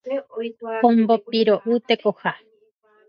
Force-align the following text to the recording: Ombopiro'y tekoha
Ombopiro'y 0.87 1.77
tekoha 1.87 2.31